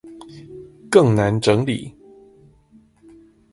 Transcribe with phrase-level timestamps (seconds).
[0.89, 1.93] 更難整理